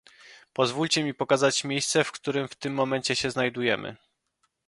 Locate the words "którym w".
2.11-2.55